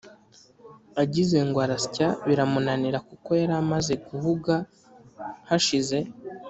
[1.01, 4.55] Agize ngo arasya biramunanira, kuko yari amaze guhuga
[5.49, 5.97] hashize